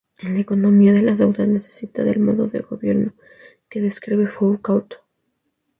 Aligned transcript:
La 0.23 0.39
economía 0.39 0.93
de 0.93 1.03
la 1.03 1.13
deuda 1.13 1.45
necesita 1.45 2.03
del 2.03 2.17
modo 2.19 2.47
de 2.47 2.61
gobierno 2.61 3.13
que 3.69 3.81
describe 3.81 4.25
Foucault. 4.29 4.95